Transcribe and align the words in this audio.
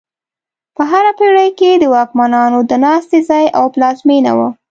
په 0.75 0.83
هره 0.91 1.11
پېړۍ 1.19 1.49
کې 1.59 1.71
د 1.75 1.83
واکمنانو 1.95 2.59
د 2.69 2.71
ناستې 2.85 3.19
ځای 3.29 3.45
او 3.59 3.65
پلازمینه 3.73 4.31
وه. 4.37 4.47